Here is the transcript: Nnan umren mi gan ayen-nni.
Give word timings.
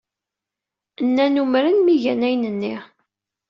Nnan 1.07 1.35
umren 1.43 1.77
mi 1.81 1.95
gan 2.03 2.21
ayen-nni. 2.29 2.75